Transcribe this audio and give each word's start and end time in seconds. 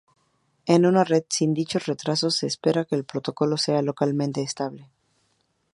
En 0.65 0.87
una 0.87 1.03
red 1.03 1.25
sin 1.29 1.53
dichos 1.53 1.85
retrasos 1.85 2.33
se 2.35 2.47
espera 2.47 2.85
que 2.85 2.95
el 2.95 3.05
protocolo 3.05 3.55
sea 3.55 3.83
localmente 3.83 4.41
estable. 4.41 4.89